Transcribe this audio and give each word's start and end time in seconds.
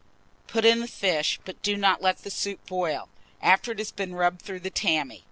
Put 0.47 0.65
in 0.65 0.79
the 0.79 0.87
fish, 0.87 1.39
but 1.45 1.61
do 1.61 1.77
not 1.77 2.01
let 2.01 2.23
the 2.23 2.31
soup 2.31 2.65
boil, 2.65 3.07
after 3.39 3.71
it 3.73 3.77
has 3.77 3.91
been 3.91 4.15
rubbed 4.15 4.41
through 4.41 4.61
the 4.61 4.71
tammy. 4.71 5.19